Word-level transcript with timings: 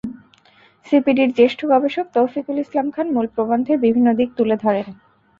সিপিডির 0.85 1.29
জ্যেষ্ঠ 1.37 1.59
গবেষক 1.73 2.05
তৌফিকুল 2.15 2.55
ইসলাম 2.59 2.87
খান 2.89 3.07
মূল 3.11 3.27
প্রবন্ধের 3.35 3.77
বিভিন্ন 3.79 4.07
দিক 4.19 4.29
তুলে 4.37 4.55
ধরেন। 4.63 4.87